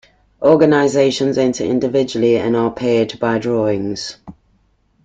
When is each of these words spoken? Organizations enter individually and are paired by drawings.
Organizations 0.41 1.37
enter 1.37 1.63
individually 1.63 2.35
and 2.35 2.55
are 2.55 2.71
paired 2.71 3.19
by 3.19 3.37
drawings. 3.37 4.17